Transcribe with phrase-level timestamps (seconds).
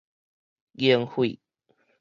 [0.73, 1.37] 凝血